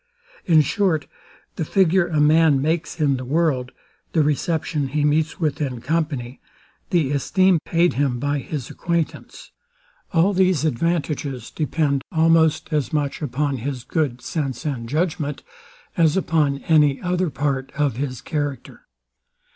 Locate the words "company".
5.79-6.41